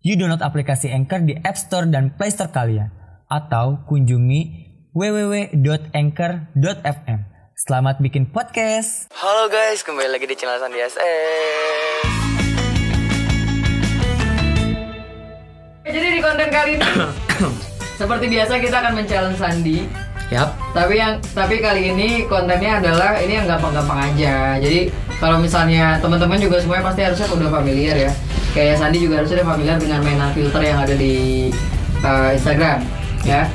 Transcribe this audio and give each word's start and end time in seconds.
You 0.00 0.16
download 0.16 0.40
aplikasi 0.40 0.88
Anchor 0.88 1.28
di 1.28 1.36
App 1.44 1.60
Store 1.60 1.84
dan 1.84 2.16
Play 2.16 2.32
Store 2.32 2.48
kalian. 2.48 2.88
Atau 3.28 3.84
kunjungi 3.84 4.72
www.anchor.fm. 4.96 7.20
Selamat 7.52 8.00
bikin 8.00 8.32
podcast. 8.32 9.12
Halo 9.12 9.52
guys, 9.52 9.84
kembali 9.84 10.08
lagi 10.08 10.24
di 10.24 10.32
channel 10.40 10.56
Sandi 10.56 10.80
SS. 10.80 11.04
Jadi 15.84 16.08
di 16.16 16.20
konten 16.24 16.48
kali 16.48 16.80
ini 16.80 16.88
seperti 18.00 18.24
biasa 18.32 18.56
kita 18.56 18.80
akan 18.80 19.04
men-challenge 19.04 19.36
Sandi. 19.36 19.84
Yap. 20.32 20.56
Tapi 20.72 20.96
yang 20.96 21.20
tapi 21.36 21.60
kali 21.60 21.92
ini 21.92 22.24
kontennya 22.24 22.80
adalah 22.80 23.20
ini 23.20 23.36
yang 23.36 23.44
gampang-gampang 23.44 24.16
aja. 24.16 24.56
Jadi 24.64 24.88
kalau 25.20 25.36
misalnya 25.36 26.00
teman-teman 26.00 26.40
juga 26.40 26.56
semuanya 26.56 26.88
pasti 26.88 27.04
harusnya 27.04 27.28
udah 27.36 27.52
familiar 27.52 28.08
ya. 28.08 28.12
Kayak 28.50 28.82
Sandi 28.82 28.98
juga 29.06 29.22
harusnya 29.22 29.46
familiar 29.46 29.78
dengan 29.78 30.00
mainan 30.02 30.30
filter 30.34 30.62
yang 30.62 30.78
ada 30.82 30.94
di 30.98 31.48
uh, 32.02 32.34
Instagram 32.34 32.82
ya. 33.22 33.46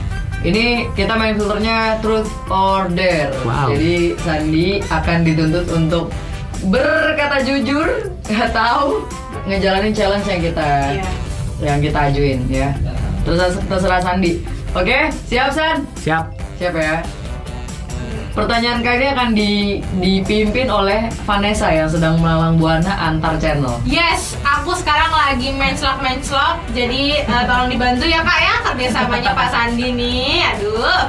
Ini 0.46 0.93
kita 0.93 1.18
main 1.18 1.34
filternya 1.35 1.98
truth 2.05 2.29
or 2.54 2.85
dare. 2.93 3.34
Wow. 3.43 3.74
Jadi 3.74 4.13
Sandi 4.21 4.79
akan 4.87 5.18
dituntut 5.26 5.65
untuk 5.74 6.13
berkata 6.70 7.41
jujur 7.43 8.13
atau 8.29 9.04
ngejalanin 9.49 9.91
challenge 9.91 10.27
yang 10.29 10.41
kita 10.41 10.70
yang 11.59 11.77
kita 11.82 11.99
ajuin 12.13 12.40
ya. 12.48 12.70
Terus 13.26 13.57
terserah 13.65 14.02
Sandi. 14.05 14.46
Oke, 14.76 15.09
siap 15.26 15.49
San? 15.55 15.87
Siap. 16.04 16.30
Siap 16.62 16.74
ya. 16.76 17.02
Pertanyaan 18.36 18.84
kali 18.84 19.00
ini 19.00 19.08
akan 19.16 19.30
di, 19.32 19.52
dipimpin 20.04 20.68
oleh 20.68 21.08
Vanessa 21.24 21.72
yang 21.72 21.88
sedang 21.88 22.20
melalang 22.20 22.60
buana 22.60 22.92
antar 22.92 23.40
channel. 23.40 23.80
Yes, 23.88 24.36
aku 24.44 24.76
sekarang 24.76 25.08
lagi 25.08 25.55
mencelok 25.55 26.04
mencelok, 26.04 26.60
jadi 26.76 27.24
eh, 27.24 27.44
tolong 27.48 27.72
dibantu 27.72 28.04
ya 28.04 28.20
kak 28.27 28.40
ya 28.44 28.55
kerjasamanya 28.68 29.32
Pak 29.32 29.48
Sandi 29.55 29.88
nih, 29.96 30.44
aduh. 30.52 31.08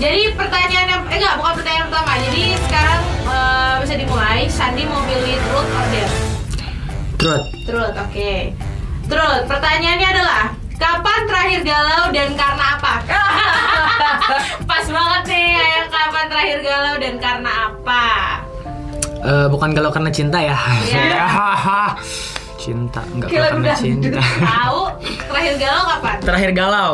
Jadi 0.00 0.32
pertanyaan 0.32 0.88
yang 0.88 1.02
eh 1.12 1.20
enggak 1.20 1.36
bukan 1.36 1.52
pertanyaan 1.60 1.86
pertama, 1.92 2.12
jadi 2.24 2.42
sekarang 2.56 3.00
eh, 3.28 3.74
bisa 3.84 3.94
dimulai. 4.00 4.40
Sandi 4.48 4.82
mau 4.88 5.04
pilih 5.04 5.36
truth 5.44 5.70
or 5.76 5.86
dare? 5.92 6.16
Truth. 7.20 7.46
Truth, 7.68 7.94
oke. 8.00 8.32
Truth, 9.12 9.42
pertanyaannya 9.44 10.08
adalah 10.08 10.56
galau 16.62 16.94
dan 17.02 17.14
karena 17.18 17.50
apa? 17.74 18.04
Eh, 19.22 19.46
bukan 19.50 19.70
galau 19.70 19.90
karena 19.90 20.10
cinta 20.10 20.38
ya. 20.38 20.58
Iya. 20.86 21.26
cinta, 22.62 23.02
galau 23.18 23.30
karena 23.30 23.58
udah. 23.58 23.76
cinta. 23.78 24.22
Tahu 24.62 24.80
terakhir 25.30 25.54
galau 25.58 25.82
kapan? 25.90 26.16
Terakhir 26.22 26.50
galau. 26.54 26.92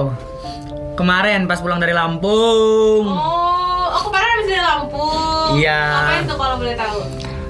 Kemarin 0.96 1.46
pas 1.46 1.60
pulang 1.62 1.78
dari 1.78 1.94
Lampung. 1.94 3.06
Oh, 3.06 3.86
oh 3.96 4.02
kemarin 4.10 4.28
habis 4.34 4.48
dari 4.50 4.62
Lampung. 4.64 5.50
Iya. 5.60 5.80
Ngapain 5.84 6.22
tuh 6.26 6.36
kalau 6.36 6.54
boleh 6.58 6.74
tahu? 6.74 6.98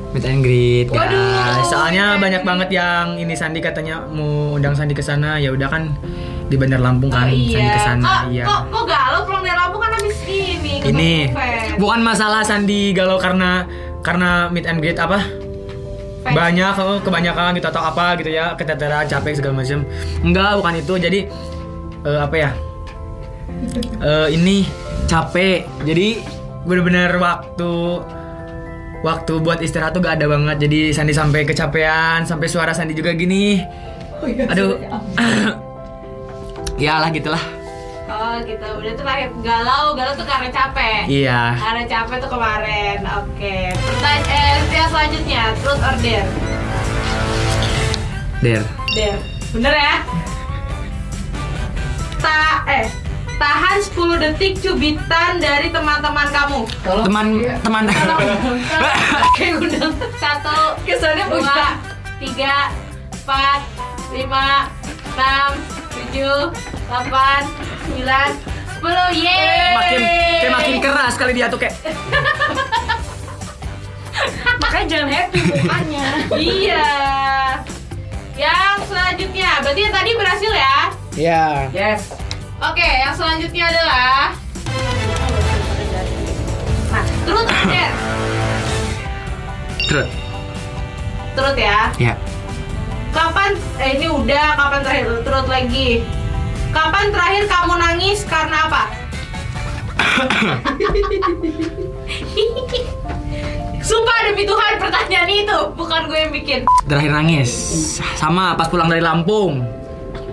Meet 0.08 0.24
and 0.24 0.40
greet, 0.40 0.86
guys. 0.88 1.04
Waduh, 1.04 1.64
Soalnya 1.68 2.04
banyak 2.16 2.42
greet. 2.42 2.48
banget 2.48 2.68
yang 2.72 3.04
ini 3.20 3.34
Sandi 3.36 3.60
katanya 3.60 4.04
mau 4.08 4.56
undang 4.56 4.76
Sandi 4.76 4.92
ke 4.92 5.04
sana. 5.04 5.40
Ya 5.40 5.52
udah 5.52 5.68
kan 5.68 5.96
di 6.48 6.56
Bandar 6.56 6.80
Lampung 6.80 7.08
kan 7.08 7.28
oh, 7.28 7.32
iya. 7.32 7.52
Sandi 7.52 7.68
ke 7.68 7.80
sana. 7.80 8.02
Kok, 8.02 8.22
Iya. 8.32 8.44
kok, 8.44 8.60
kok 8.72 8.84
galau 8.84 9.20
pulang 9.22 9.42
dari 9.44 9.56
Lampung 9.56 9.80
kan 9.80 9.92
habis 9.94 10.16
ini. 10.24 10.72
Ini 10.80 11.12
fans. 11.30 11.76
bukan 11.76 12.00
masalah 12.00 12.40
Sandi 12.42 12.92
galau 12.92 13.16
karena 13.16 13.68
karena 14.00 14.48
meet 14.48 14.64
and 14.64 14.80
greet 14.80 14.96
apa? 14.96 15.20
Fans. 16.18 16.34
banyak 16.34 16.74
oh, 16.76 16.98
kebanyakan 16.98 17.54
gitu 17.54 17.68
atau 17.68 17.80
apa 17.80 18.18
gitu 18.18 18.28
ya 18.28 18.52
keteteran 18.52 19.06
capek 19.06 19.38
segala 19.38 19.62
macam 19.62 19.86
enggak 20.20 20.50
bukan 20.56 20.74
itu 20.76 20.94
jadi 20.98 21.20
eh, 22.02 22.20
apa 22.20 22.36
ya 22.36 22.50
Eh, 23.98 24.28
ini 24.38 24.62
capek 25.10 25.66
jadi 25.82 26.22
bener-bener 26.62 27.10
waktu 27.18 27.72
waktu 29.02 29.32
buat 29.42 29.58
istirahat 29.58 29.94
tuh 29.94 30.02
gak 30.02 30.22
ada 30.22 30.30
banget 30.30 30.68
jadi 30.68 30.94
Sandi 30.94 31.10
sampai 31.10 31.42
kecapean 31.42 32.22
sampai 32.22 32.46
suara 32.46 32.70
Sandi 32.70 32.94
juga 32.94 33.14
gini 33.14 33.58
aduh 34.46 34.78
ya 36.78 37.02
lah 37.02 37.10
gitulah 37.10 37.42
Oh 38.08 38.40
gitu, 38.40 38.64
udah 38.64 38.92
tuh 38.96 39.04
lahir 39.04 39.28
galau, 39.44 39.92
galau 39.92 40.16
tuh 40.16 40.24
karena 40.24 40.48
capek. 40.48 41.04
iya 41.12 41.52
Karena 41.60 41.84
capek 41.84 42.16
tuh 42.24 42.30
kemarin. 42.32 43.04
Oke. 43.04 43.68
Pertanyaan 43.68 44.64
eh, 44.72 44.86
selanjutnya, 44.88 45.42
truth 45.60 45.82
or 45.84 45.92
dare? 46.00 46.24
der 48.40 48.64
Dare. 48.96 49.20
Bener 49.52 49.74
ya? 49.76 49.94
Ta 52.16 52.64
eh 52.64 52.88
tahan 53.36 53.78
10 53.84 54.24
detik 54.24 54.52
cubitan 54.64 55.36
dari 55.36 55.68
teman-teman 55.68 56.32
kamu. 56.32 56.60
Tolong. 56.88 57.04
teman 57.06 57.26
teman 57.60 57.84
Kayak 59.36 59.62
undang. 59.62 59.92
Satu, 60.24 60.80
Kesannya 60.82 61.28
dua, 61.28 61.76
tiga, 62.18 62.72
empat, 63.12 63.60
lima, 64.16 64.66
tujuh, 66.08 66.48
delapan, 66.88 67.42
sembilan, 67.84 68.30
sepuluh. 68.72 69.08
Yeay! 69.12 69.76
makin 69.76 70.00
kayak 70.40 70.52
makin 70.56 70.76
keras 70.80 71.14
kali 71.20 71.32
dia 71.36 71.52
tuh 71.52 71.60
kayak 71.60 71.76
Makanya 74.58 74.86
jangan 74.88 75.08
happy 75.12 75.40
mukanya. 75.44 76.06
iya. 76.32 76.88
Yang 78.34 78.76
selanjutnya, 78.88 79.50
berarti 79.60 79.80
yang 79.84 79.94
tadi 79.94 80.10
berhasil 80.16 80.52
ya? 80.54 80.76
ya 81.12 81.46
Yes. 81.70 82.16
Oke, 82.58 82.82
yang 82.82 83.12
selanjutnya 83.12 83.68
adalah 83.68 84.32
Nah, 86.88 87.04
dare? 87.28 87.84
truth 89.84 90.12
Truth 91.36 91.58
ya. 91.60 91.92
ya 92.00 92.14
Kapan 93.10 93.50
eh 93.78 93.90
ini 93.94 94.06
udah 94.06 94.46
kapan 94.54 94.80
terakhir 94.80 95.06
truth 95.22 95.48
lagi? 95.48 95.88
Kapan 96.68 97.08
terakhir 97.08 97.42
kamu 97.46 97.74
nangis 97.74 98.18
karena 98.22 98.58
apa? 98.64 98.82
Sumpah 103.80 104.16
demi 104.22 104.44
Tuhan 104.44 104.72
pertanyaan 104.76 105.28
itu 105.30 105.58
bukan 105.72 106.00
gue 106.04 106.18
yang 106.18 106.32
bikin. 106.32 106.60
terakhir 106.84 107.10
nangis 107.10 107.50
sama 108.14 108.52
pas 108.52 108.66
pulang 108.66 108.86
dari 108.86 109.00
Lampung 109.00 109.64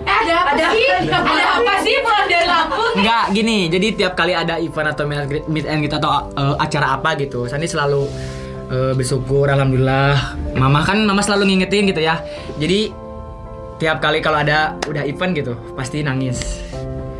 Eh, 0.02 0.16
ada 0.22 0.34
apa 0.40 0.50
Ada 0.54 0.70
sih? 0.70 0.86
apa? 1.04 1.18
Ada 1.26 1.46
apa 1.58 1.72
sih 1.82 1.94
pulang 1.98 2.26
dari 2.26 2.46
Lampung? 2.46 2.94
Enggak, 2.94 3.24
gini. 3.32 3.66
Jadi 3.66 3.86
tiap 3.92 4.14
kali 4.14 4.32
ada 4.32 4.54
event 4.56 4.88
atau 4.88 5.02
meet 5.02 5.18
and 5.18 5.26
greet- 5.26 5.48
meet 5.48 5.66
and 5.66 5.78
greet 5.80 5.90
atau 5.92 6.10
uh, 6.30 6.54
acara 6.56 6.94
apa 6.94 7.18
gitu, 7.18 7.44
Sandi 7.44 7.66
selalu 7.66 8.06
uh, 8.70 8.92
bersyukur 8.94 9.46
alhamdulillah. 9.50 10.38
Mama 10.56 10.82
kan 10.82 11.02
mama 11.04 11.20
selalu 11.22 11.54
ngingetin 11.54 11.90
gitu 11.90 12.02
ya. 12.02 12.22
Jadi 12.56 12.90
tiap 13.76 14.00
kali 14.00 14.24
kalau 14.24 14.40
ada 14.40 14.74
udah 14.88 15.04
event 15.04 15.32
gitu, 15.36 15.54
pasti 15.76 16.00
nangis. 16.00 16.64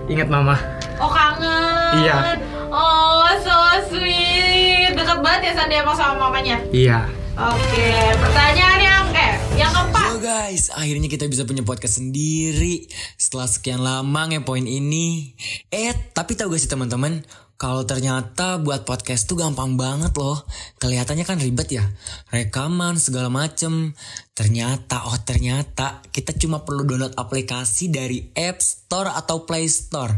Ingat 0.07 0.31
mama. 0.31 0.57
Oh 0.97 1.11
kangen. 1.11 2.07
Iya. 2.07 2.41
Oh 2.71 3.27
so 3.43 3.57
sweet. 3.93 4.95
Deket 4.97 5.19
banget 5.21 5.53
ya 5.53 5.63
Sandi 5.63 5.75
emang 5.77 5.97
sama 5.99 6.31
mamanya. 6.31 6.57
Iya. 6.73 7.05
Oke, 7.37 7.93
pertanyaan 8.17 8.81
yang 8.81 9.05
eh 9.13 9.37
yang 9.61 9.69
keempat. 9.69 10.09
Yo 10.09 10.25
guys, 10.25 10.73
akhirnya 10.73 11.05
kita 11.05 11.29
bisa 11.29 11.45
punya 11.45 11.61
podcast 11.61 12.01
sendiri 12.01 12.89
setelah 13.21 13.45
sekian 13.45 13.85
lama 13.85 14.33
ngepoin 14.33 14.65
ini. 14.65 15.37
Eh, 15.69 15.93
tapi 16.17 16.33
tahu 16.33 16.57
gak 16.57 16.65
sih 16.65 16.73
teman-teman, 16.73 17.21
kalau 17.57 17.89
ternyata 17.89 18.61
buat 18.61 18.85
podcast 18.85 19.25
tuh 19.25 19.41
gampang 19.41 19.81
banget 19.81 20.13
loh. 20.21 20.45
Kelihatannya 20.77 21.25
kan 21.25 21.41
ribet 21.41 21.73
ya, 21.73 21.89
rekaman 22.29 23.01
segala 23.01 23.33
macem. 23.33 23.97
Ternyata, 24.37 25.09
oh 25.09 25.17
ternyata 25.25 26.05
kita 26.13 26.37
cuma 26.37 26.69
perlu 26.69 26.85
download 26.85 27.17
aplikasi 27.17 27.89
dari 27.89 28.29
App 28.37 28.61
Store 28.61 29.09
atau 29.09 29.49
Play 29.49 29.73
Store. 29.73 30.13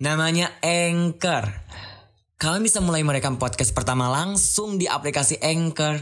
Namanya 0.00 0.48
Anchor. 0.64 1.52
Kalian 2.40 2.64
bisa 2.64 2.80
mulai 2.80 3.04
merekam 3.04 3.36
podcast 3.36 3.76
pertama 3.76 4.08
langsung 4.08 4.80
di 4.80 4.88
aplikasi 4.88 5.36
Anchor. 5.44 6.00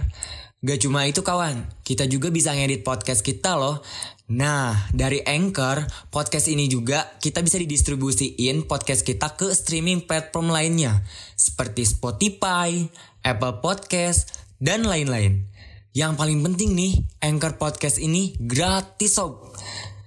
Gak 0.67 0.83
cuma 0.83 1.07
itu 1.07 1.23
kawan, 1.23 1.63
kita 1.87 2.11
juga 2.11 2.27
bisa 2.35 2.51
ngedit 2.51 2.83
podcast 2.83 3.23
kita 3.23 3.55
loh. 3.55 3.87
Nah, 4.35 4.91
dari 4.91 5.23
Anchor, 5.23 5.87
podcast 6.11 6.51
ini 6.51 6.67
juga 6.67 7.07
kita 7.23 7.39
bisa 7.39 7.55
didistribusiin 7.55 8.67
podcast 8.67 9.07
kita 9.07 9.39
ke 9.39 9.55
streaming 9.55 10.11
platform 10.11 10.51
lainnya. 10.51 11.07
Seperti 11.39 11.87
Spotify, 11.87 12.83
Apple 13.23 13.63
Podcast, 13.63 14.43
dan 14.59 14.83
lain-lain. 14.83 15.47
Yang 15.95 16.19
paling 16.19 16.43
penting 16.43 16.75
nih, 16.75 16.99
Anchor 17.23 17.63
Podcast 17.63 18.03
ini 18.03 18.35
gratis 18.35 19.23
sob. 19.23 19.55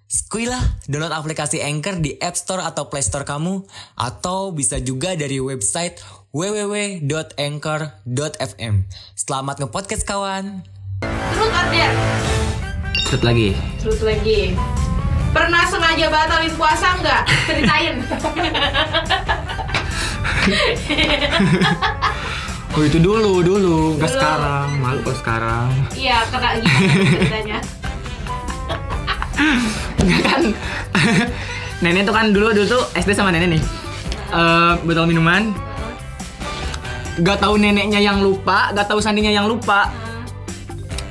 Skui 0.09 0.49
lah, 0.49 0.57
download 0.89 1.13
aplikasi 1.13 1.61
Anchor 1.61 2.01
di 2.01 2.17
App 2.17 2.33
Store 2.33 2.65
atau 2.65 2.89
Play 2.89 3.05
Store 3.05 3.21
kamu. 3.21 3.61
Atau 3.93 4.49
bisa 4.57 4.81
juga 4.81 5.13
dari 5.13 5.37
website 5.37 6.01
www.anchor.fm. 6.33 8.75
Selamat 9.13 9.61
nge-podcast 9.61 10.09
kawan. 10.09 10.65
Terus 11.05 11.51
order. 11.53 11.93
Terus 13.05 13.21
lagi. 13.21 13.53
Terus 13.77 14.01
lagi. 14.01 14.57
Pernah 15.29 15.69
sengaja 15.69 16.09
batalin 16.09 16.57
puasa 16.57 16.97
nggak? 16.97 17.21
Ceritain. 17.45 18.01
Oh 22.69 22.81
itu 22.81 22.97
dulu, 22.97 23.45
dulu. 23.45 23.93
Gak 23.97 24.09
Dulu. 24.09 24.17
sekarang. 24.17 24.67
Malu 24.81 25.05
kok 25.05 25.17
sekarang. 25.21 25.69
Iya, 25.93 26.25
kena 26.33 26.57
gimana 26.57 26.97
ceritanya? 27.13 27.61
Enggak 29.99 30.21
kan. 30.25 30.41
nenek 31.83 32.03
tuh 32.07 32.15
kan 32.15 32.35
dulu 32.35 32.51
dulu 32.51 32.65
tuh 32.67 32.83
SD 32.95 33.15
sama 33.15 33.31
nenek 33.31 33.57
nih. 33.57 33.63
Eh 34.35 34.73
botol 34.83 35.07
minuman. 35.07 35.55
Gak 37.19 37.43
tahu 37.43 37.59
neneknya 37.59 37.99
yang 37.99 38.23
lupa, 38.23 38.71
gak 38.71 38.87
tahu 38.87 39.03
sandinya 39.03 39.31
yang 39.31 39.47
lupa. 39.47 39.91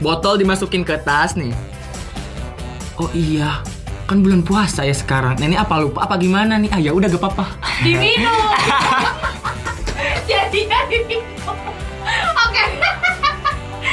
Botol 0.00 0.40
dimasukin 0.40 0.80
ke 0.80 0.96
tas 1.04 1.36
nih. 1.36 1.52
Oh 2.96 3.12
iya, 3.12 3.60
kan 4.08 4.24
bulan 4.24 4.40
puasa 4.40 4.88
ya 4.88 4.96
sekarang. 4.96 5.36
Nenek 5.36 5.68
apa 5.68 5.84
lupa 5.84 6.08
apa 6.08 6.16
gimana 6.16 6.56
nih? 6.56 6.72
Ah 6.72 6.80
ya 6.80 6.96
udah 6.96 7.12
gak 7.12 7.20
apa-apa. 7.20 7.44
Diminum. 7.84 8.32
Jadinya 10.30 10.78
diminum. 10.88 11.56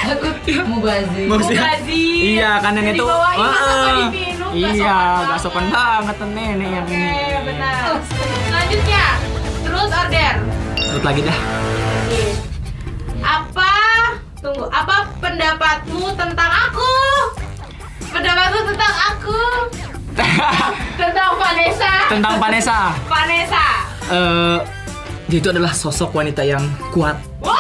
Oke. 0.06 0.30
Takut 0.30 0.36
mubazir. 0.66 1.26
Mubazir. 1.26 1.58
Iya 1.90 2.52
kan 2.60 2.72
nenek. 2.74 2.94
Dibawain 2.96 3.38
masa 3.40 3.64
Heeh. 3.66 4.06
nggak 4.56 4.72
Iya, 4.72 4.96
sopan 4.96 5.26
gak 5.28 5.40
sopan 5.42 5.66
banget. 5.68 6.16
nenek 6.28 6.70
yang 6.70 6.86
Oke, 6.86 6.96
ini. 6.96 7.44
benar. 7.44 7.82
Selanjutnya, 8.46 9.06
terus 9.62 9.90
order. 9.92 10.34
Terus 10.78 11.04
lagi 11.04 11.22
dah. 11.22 11.38
Oke. 12.00 12.24
Apa? 13.20 13.72
Tunggu. 14.38 14.66
Apa 14.70 14.96
pendapatmu 15.18 16.08
tentang 16.14 16.52
aku? 16.64 16.92
Pendapatmu 18.08 18.60
tentang 18.70 18.96
aku? 19.10 19.40
tentang 21.02 21.32
Vanessa. 21.36 21.92
Tentang 22.08 22.36
Vanessa. 22.38 22.80
Vanessa. 23.06 23.66
Eh, 24.08 24.58
dia 25.28 25.38
itu 25.38 25.50
adalah 25.50 25.74
sosok 25.74 26.14
wanita 26.14 26.42
yang 26.42 26.64
kuat. 26.90 27.18
Wah. 27.42 27.55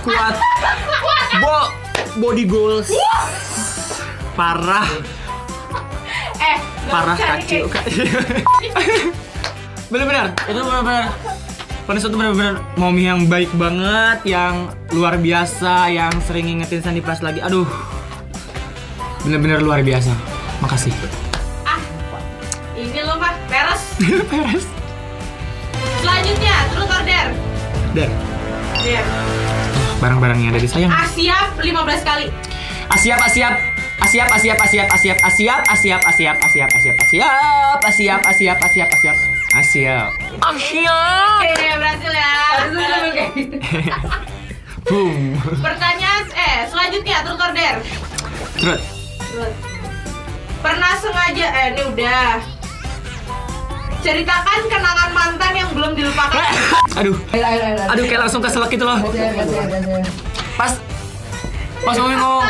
Kuat. 0.00 0.34
Bo 1.38 1.56
body 2.18 2.44
goals. 2.44 2.88
Parah, 4.32 4.86
Eh, 6.38 6.56
parah 6.86 7.18
kacau. 7.18 7.66
nih. 7.90 8.06
Bener-bener, 9.88 10.30
itu 10.46 10.60
bener-bener 10.60 11.10
Vanessa 11.82 12.06
tuh 12.06 12.20
bener-bener 12.20 12.60
mommy 12.76 13.02
yang 13.02 13.26
baik 13.26 13.48
banget, 13.56 14.20
yang 14.22 14.68
luar 14.92 15.16
biasa, 15.16 15.88
yang 15.88 16.12
sering 16.22 16.46
ngingetin 16.46 16.84
Sandy 16.84 17.00
pas 17.00 17.18
lagi. 17.18 17.40
Aduh, 17.40 17.66
bener-bener 19.24 19.58
luar 19.58 19.80
biasa. 19.80 20.12
Makasih. 20.60 20.92
Ah, 21.64 21.80
ini 22.76 23.00
loh 23.00 23.16
mah 23.16 23.34
peres. 23.48 23.82
Peres. 24.30 24.64
Selanjutnya, 25.98 26.56
terus 26.70 26.88
order. 26.88 27.26
Dan 27.90 28.10
Iya. 28.78 29.02
Barang-barang 29.98 30.38
yang 30.38 30.50
ada 30.54 30.60
di 30.62 30.70
sayang. 30.70 30.90
Ah, 30.90 31.06
siap 31.06 31.58
15 31.58 32.02
kali. 32.06 32.26
Asiap, 32.88 33.18
asiap, 33.20 33.52
asiap, 34.00 34.28
asiap, 34.30 34.56
asiap, 34.62 34.88
asiap, 34.88 35.18
asiap, 35.26 35.60
asiap, 35.66 36.00
asiap, 36.00 36.00
asiap, 36.02 36.36
asiap, 36.40 36.68
asiap, 36.72 36.96
asiap, 37.02 37.78
asiap, 37.84 38.20
asiap, 38.24 38.58
asiap, 38.62 38.88
asiap, 38.94 39.16
asiap. 39.58 40.08
Oke, 41.42 41.68
berhasil 41.76 42.12
ya. 42.14 42.32
Gitu. 43.34 43.56
Boom. 44.88 45.36
Pertanyaan 45.60 46.24
eh 46.32 46.64
selanjutnya 46.70 47.20
terus 47.20 47.36
order. 47.36 47.74
Terus. 48.56 48.82
Terus. 49.20 49.54
Pernah 50.64 50.92
sengaja 50.96 51.46
eh 51.52 51.66
ini 51.76 51.82
udah. 51.92 52.57
Ceritakan 53.98 54.60
kenangan 54.66 55.10
mantan 55.10 55.52
yang 55.52 55.70
belum 55.70 55.92
dilupakan. 55.92 56.38
Aduh, 56.94 57.16
Air, 57.30 57.44
air, 57.44 57.60
air. 57.64 57.76
air. 57.76 57.88
aduh 57.88 58.04
kayak 58.04 58.20
langsung 58.22 58.40
keselak 58.40 58.70
gitu 58.70 58.82
loh. 58.82 58.98
Pas 60.54 60.72
pas 61.78 61.94
ngomong 61.94 62.14
ngomong 62.14 62.44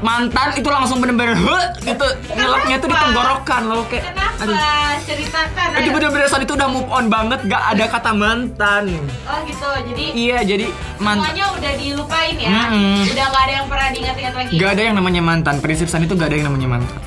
mantan 0.00 0.48
itu 0.52 0.68
langsung 0.68 1.00
bener-bener 1.00 1.32
"Huh," 1.34 1.64
gitu 1.80 2.04
ngelapnya 2.30 2.76
tuh 2.76 2.88
di 2.88 2.94
tenggorokan 2.94 3.62
loh 3.64 3.82
kayak 3.88 4.04
Kenapa? 4.06 4.42
aduh 4.44 4.56
Ceritakan. 5.00 5.68
itu 5.72 5.80
ayo. 5.82 5.94
bener-bener 5.96 6.26
saat 6.28 6.42
itu 6.42 6.52
udah 6.52 6.68
move 6.68 6.88
on 6.88 7.08
banget 7.08 7.40
gak 7.44 7.72
ada 7.72 7.84
kata 7.88 8.12
mantan 8.12 8.84
Oh 9.24 9.38
gitu. 9.44 9.64
Jadi 9.64 10.04
iya 10.12 10.44
jadi 10.44 10.68
mantan 10.98 11.32
semuanya 11.32 11.46
udah 11.50 11.72
dilupain 11.74 12.36
ya. 12.36 12.48
Mm-mm. 12.68 13.08
Udah 13.08 13.24
gak 13.26 13.42
ada 13.42 13.52
yang 13.54 13.66
pernah 13.66 13.88
diingat-ingat 13.88 14.34
lagi. 14.34 14.52
gak 14.54 14.70
ada 14.70 14.82
yang 14.82 14.94
namanya 14.94 15.22
mantan 15.22 15.56
prinsip 15.58 15.88
San 15.88 16.04
itu 16.04 16.12
gak 16.12 16.28
ada 16.28 16.36
yang 16.36 16.46
namanya 16.46 16.68
mantan 16.70 17.00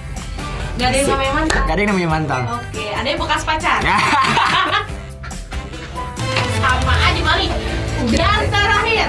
Gak 0.77 0.87
ada 0.87 0.97
yang 0.99 1.09
namanya 1.09 1.33
mantan. 1.33 1.57
gak 1.57 1.73
ada 1.73 1.79
yang 1.79 1.89
namanya 1.89 2.09
mantan 2.11 2.41
Oke, 2.47 2.85
ada 2.91 3.07
yang 3.07 3.17
bekas 3.17 3.41
pacar. 3.43 3.79
Sama 6.57 6.93
aja 6.95 7.21
Mali. 7.23 7.47
Dan 8.07 8.39
terakhir, 8.47 9.07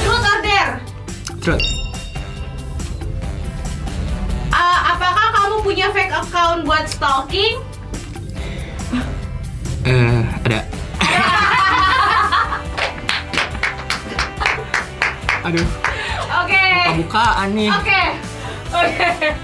truth 0.00 0.22
order. 0.24 0.66
terus 1.38 1.64
Ah, 4.48 4.94
apakah 4.94 5.26
kamu 5.34 5.56
punya 5.60 5.90
fake 5.90 6.14
account 6.14 6.62
buat 6.62 6.86
stalking? 6.86 7.58
eh 9.84 10.16
ada 10.40 10.64
aduh 15.44 15.66
Oke. 16.40 16.64
bukaan 16.96 17.48
nih 17.52 17.68
Oke. 17.70 18.02
Oke. 18.72 19.43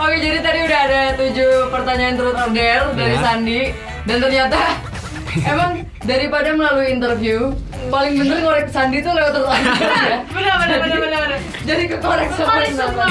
Oke, 0.00 0.16
jadi 0.16 0.40
tadi 0.40 0.58
udah 0.64 0.80
ada 0.88 1.02
tujuh 1.12 1.68
pertanyaan 1.68 2.16
turut 2.16 2.32
order 2.32 2.96
dari 2.96 3.16
Ya. 3.16 3.20
Sandi 3.20 3.60
dan 4.08 4.16
ternyata 4.16 4.60
emang 5.52 5.84
daripada 6.08 6.56
melalui 6.56 6.88
interview 6.88 7.52
paling 7.90 8.12
bener 8.14 8.38
ngorek 8.40 8.66
Sandi 8.66 8.98
tuh 8.98 9.12
lewat 9.12 9.34
order 9.34 9.50
ya. 9.50 10.18
Benar 10.26 10.54
benar 10.56 10.78
benar 10.80 10.98
benar. 10.98 11.20
benar. 11.26 11.40
Jadi 11.60 11.82
kekorek 11.86 12.28
sama 12.32 12.54
semua. 12.64 13.06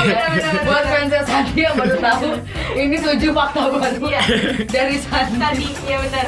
Buat 0.64 0.86
fansnya 0.88 1.22
Sandi 1.22 1.60
yang 1.60 1.76
baru 1.76 1.96
tahu 1.98 2.30
ini 2.74 2.96
tujuh 2.98 3.32
fakta 3.32 3.62
baru 3.68 3.98
Iya. 4.02 4.22
dari 4.66 4.96
Sandi. 4.98 5.38
Tadi 5.38 5.68
ya 5.86 5.98
benar. 6.00 6.28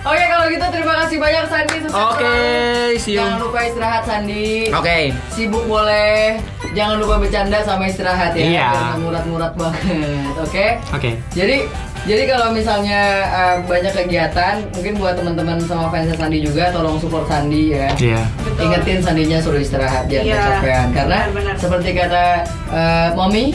Oke, 0.00 0.24
kalau 0.24 0.46
gitu 0.48 0.66
terima 0.70 0.94
kasih 0.98 1.16
banyak 1.18 1.44
Sandi 1.46 1.74
oke 1.84 1.90
selalu. 1.90 2.96
see 2.96 3.12
you 3.12 3.20
Jangan 3.20 3.38
lupa 3.38 3.58
istirahat 3.62 4.02
Sandi. 4.02 4.48
oke 4.70 4.98
Sibuk 5.28 5.64
boleh, 5.66 6.40
jangan 6.72 6.96
lupa 6.96 7.14
bercanda 7.18 7.60
sama 7.60 7.84
istirahat 7.84 8.32
ya. 8.32 8.44
Iya. 8.46 8.70
Murat-murat 8.96 9.52
banget. 9.52 10.32
Oke? 10.38 10.66
oke 10.90 11.10
Jadi 11.30 11.68
jadi 12.00 12.24
kalau 12.24 12.48
misalnya 12.50 13.00
uh, 13.28 13.56
banyak 13.62 13.92
kegiatan, 13.92 14.64
mungkin 14.72 14.96
buat 14.96 15.20
teman-teman 15.20 15.60
sama 15.60 15.92
fansnya 15.92 16.16
Sandi 16.16 16.40
juga 16.40 16.72
tolong 16.72 16.96
support 16.96 17.28
Sandi 17.28 17.59
ya. 17.68 17.86
iya 17.94 18.22
Betul. 18.38 18.62
Ingetin 18.64 18.98
Sandinya 19.00 19.38
suruh 19.38 19.58
istirahat 19.58 20.04
jangan 20.06 20.24
Iya, 20.24 20.36
kecapean 20.40 20.86
karena 20.90 21.16
benar-benar. 21.26 21.54
seperti 21.56 21.90
kata 21.92 22.24
uh, 22.68 23.08
Mommy 23.12 23.52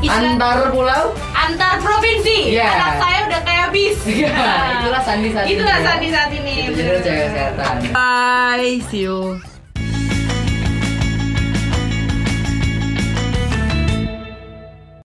Istilah- 0.00 0.34
antar 0.34 0.58
pulau 0.68 1.04
Antar 1.30 1.74
provinsi. 1.78 2.38
Iya. 2.52 2.66
Anak 2.68 2.92
saya 2.98 3.18
udah 3.24 3.40
kayak 3.42 3.66
bis. 3.70 3.96
Iya, 4.02 4.34
itulah 4.76 4.98
Sandi 5.00 5.28
saat 5.30 5.44
ini 5.44 5.52
Itulah. 5.54 5.78
Sandi 5.80 6.08
saat 6.08 6.30
ini. 6.32 6.54
Itu 6.64 6.80
jadi 6.80 6.98
jaga 7.00 7.22
kesehatan. 7.28 7.74
bye 7.94 8.74
see 8.88 9.06
you 9.06 9.38